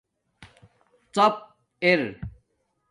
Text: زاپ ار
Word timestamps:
زاپ 1.15 1.35
ار 1.85 2.01